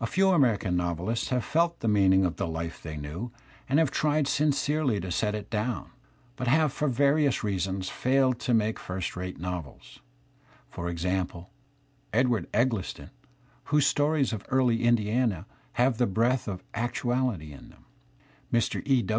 [0.00, 3.30] A few Ameri can novelists have felt the meaning of the life they knew
[3.68, 5.90] and have tried sincerely to set it down,
[6.36, 10.00] but have for various reasons failed to make first rate novels;
[10.70, 11.50] for example,
[12.10, 13.10] Edwa rd Eggleston,
[13.64, 17.84] whose stories of early Indiana have the breath of actuaUty in them;
[18.50, 18.80] Mr.
[18.86, 19.04] E.